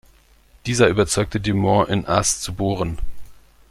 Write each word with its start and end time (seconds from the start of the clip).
Dieser 0.65 0.87
überzeugte 0.87 1.39
Dumont, 1.39 1.87
in 1.89 2.07
As 2.07 2.41
zu 2.41 2.53
bohren. 2.55 2.97